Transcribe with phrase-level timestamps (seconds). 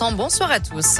[0.00, 0.98] Bonsoir à tous.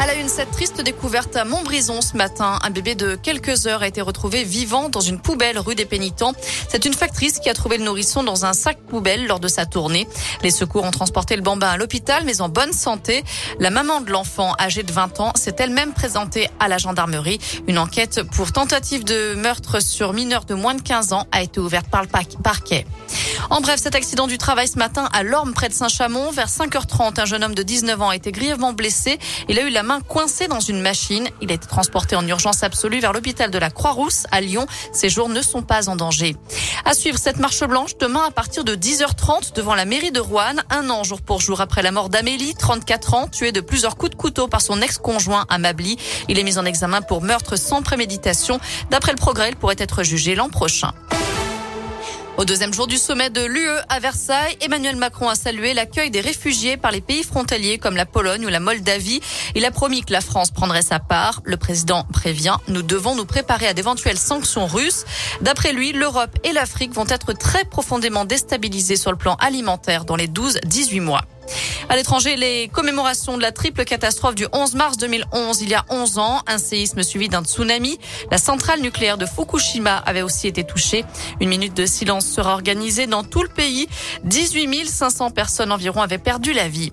[0.00, 2.58] À la une, cette triste découverte à Montbrison ce matin.
[2.62, 6.32] Un bébé de quelques heures a été retrouvé vivant dans une poubelle rue des Pénitents.
[6.70, 9.66] C'est une factrice qui a trouvé le nourrisson dans un sac poubelle lors de sa
[9.66, 10.08] tournée.
[10.42, 13.24] Les secours ont transporté le bambin à l'hôpital, mais en bonne santé.
[13.58, 17.38] La maman de l'enfant, âgée de 20 ans, s'est elle-même présentée à la gendarmerie.
[17.68, 21.60] Une enquête pour tentative de meurtre sur mineur de moins de 15 ans a été
[21.60, 22.08] ouverte par le
[22.42, 22.86] parquet.
[23.50, 27.20] En bref, cet accident du travail ce matin à Lorme, près de Saint-Chamond, vers 5h30,
[27.20, 29.18] un jeune homme de 19 ans a été grièvement blessé.
[29.48, 31.28] Il a eu la main coincée dans une machine.
[31.40, 34.66] Il a été transporté en urgence absolue vers l'hôpital de la Croix-Rousse à Lyon.
[34.92, 36.36] Ses jours ne sont pas en danger.
[36.84, 40.56] À suivre cette marche blanche demain à partir de 10h30 devant la mairie de Rouen,
[40.70, 44.10] un an jour pour jour après la mort d'Amélie, 34 ans, tuée de plusieurs coups
[44.10, 45.58] de couteau par son ex-conjoint à.
[46.28, 48.60] Il est mis en examen pour meurtre sans préméditation.
[48.90, 50.92] D'après le progrès, il pourrait être jugé l'an prochain.
[52.38, 56.22] Au deuxième jour du sommet de l'UE à Versailles, Emmanuel Macron a salué l'accueil des
[56.22, 59.20] réfugiés par les pays frontaliers comme la Pologne ou la Moldavie.
[59.54, 61.42] Il a promis que la France prendrait sa part.
[61.44, 65.04] Le président prévient, nous devons nous préparer à d'éventuelles sanctions russes.
[65.42, 70.16] D'après lui, l'Europe et l'Afrique vont être très profondément déstabilisées sur le plan alimentaire dans
[70.16, 71.22] les 12-18 mois.
[71.92, 75.84] À l'étranger, les commémorations de la triple catastrophe du 11 mars 2011, il y a
[75.90, 77.98] 11 ans, un séisme suivi d'un tsunami.
[78.30, 81.04] La centrale nucléaire de Fukushima avait aussi été touchée.
[81.42, 83.88] Une minute de silence sera organisée dans tout le pays.
[84.24, 86.92] 18 500 personnes environ avaient perdu la vie.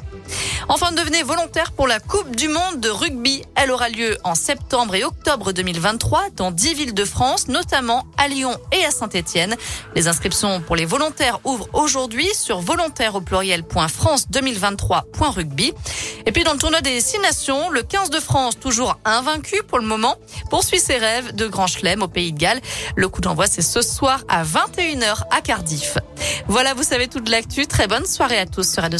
[0.71, 3.41] Enfin, devenez volontaire pour la Coupe du Monde de rugby.
[3.55, 8.27] Elle aura lieu en septembre et octobre 2023 dans 10 villes de France, notamment à
[8.27, 9.55] Lyon et à Saint-Etienne.
[9.95, 15.73] Les inscriptions pour les volontaires ouvrent aujourd'hui sur volontaire au pluriel.france 2023.rugby.
[16.27, 19.79] Et puis dans le tournoi des six nations, le 15 de France, toujours invaincu pour
[19.79, 20.17] le moment,
[20.51, 22.61] poursuit ses rêves de Grand Chelem au Pays de Galles.
[22.95, 25.97] Le coup d'envoi, c'est ce soir à 21h à Cardiff.
[26.47, 27.65] Voilà, vous savez toute l'actu.
[27.65, 28.99] Très bonne soirée à tous sur Radio